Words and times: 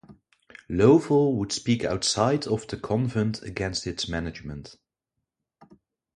Lovel 0.67 1.35
would 1.35 1.51
speak 1.51 1.83
outside 1.85 2.47
of 2.47 2.65
the 2.65 2.75
convent 2.75 3.43
against 3.43 3.85
its 3.85 4.07
management. 4.09 4.77